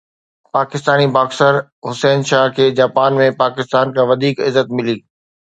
Pakistani 0.55 1.05
boxer 1.17 1.53
Hussain 1.89 2.19
Shah 2.31 2.53
کي 2.57 2.65
Japan 2.81 3.21
۾ 3.23 3.29
Pakistan 3.43 3.85
کان 3.99 4.05
وڌيڪ 4.13 4.35
عزت 4.49 4.67
ملي 4.79 4.99